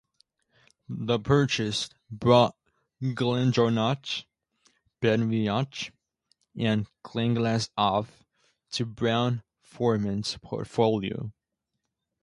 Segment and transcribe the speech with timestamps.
[0.89, 2.55] The purchase brought
[3.03, 4.25] GlenDronach,
[4.99, 5.91] BenRiach,
[6.57, 8.07] and Glenglassaugh
[8.71, 11.31] to Brown-Forman's portfolio.